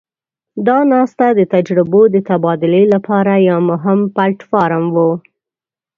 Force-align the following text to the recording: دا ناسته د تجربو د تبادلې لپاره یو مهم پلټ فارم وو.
دا 0.67 0.77
ناسته 0.93 1.25
د 1.37 1.41
تجربو 1.53 2.01
د 2.13 2.17
تبادلې 2.29 2.83
لپاره 2.93 3.33
یو 3.49 3.59
مهم 3.71 3.99
پلټ 4.15 4.39
فارم 4.49 4.85
وو. 4.95 5.11